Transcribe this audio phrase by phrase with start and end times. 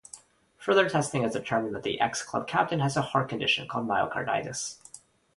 [0.57, 4.77] Further testing has determined that the ex-club captain has a heart condition called myocarditis.